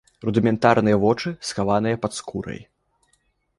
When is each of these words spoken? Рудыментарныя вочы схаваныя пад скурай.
Рудыментарныя 0.27 0.97
вочы 1.03 1.29
схаваныя 1.51 2.01
пад 2.07 2.11
скурай. 2.23 2.61